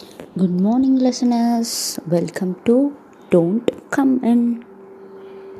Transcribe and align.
Good 0.00 0.58
morning, 0.60 0.96
listeners. 0.96 1.98
Welcome 2.06 2.56
to 2.64 2.96
Don't 3.30 3.68
Come 3.90 4.24
In. 4.24 4.69